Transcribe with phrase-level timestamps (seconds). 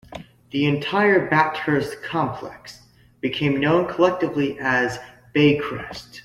[0.49, 2.81] The entire Bathurst complex
[3.19, 4.97] became known collectively as
[5.35, 6.19] Baycrest.